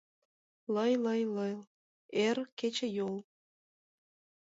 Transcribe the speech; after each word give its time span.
Лый-лый-лый— 0.75 1.55
эр 2.25 2.37
кечыйол. 2.59 3.15